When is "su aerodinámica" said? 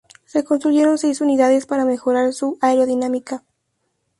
2.33-3.43